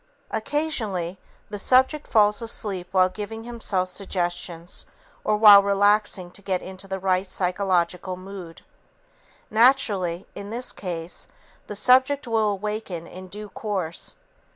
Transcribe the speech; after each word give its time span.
Occasionally, 0.31 1.19
the 1.51 1.59
subject 1.59 2.07
falls 2.07 2.41
asleep 2.41 2.87
while 2.91 3.07
giving 3.07 3.43
himself 3.43 3.87
suggestions 3.89 4.87
or 5.23 5.37
while 5.37 5.61
relaxing 5.61 6.31
to 6.31 6.41
get 6.41 6.59
into 6.63 6.87
the 6.87 6.97
right 6.97 7.27
psychological 7.27 8.17
mood. 8.17 8.63
Naturally, 9.51 10.25
in 10.33 10.49
this 10.49 10.71
case, 10.71 11.27
the 11.67 11.75
subject 11.75 12.27
will 12.27 12.49
awaken 12.49 13.05
in 13.05 13.27
due 13.27 13.49
course. 13.49 14.15